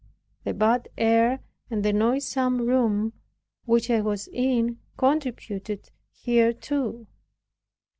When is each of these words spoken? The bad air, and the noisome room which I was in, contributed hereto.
The 0.45 0.55
bad 0.55 0.89
air, 0.97 1.41
and 1.69 1.85
the 1.85 1.93
noisome 1.93 2.61
room 2.65 3.13
which 3.65 3.91
I 3.91 4.01
was 4.01 4.27
in, 4.33 4.79
contributed 4.97 5.91
hereto. 6.25 7.05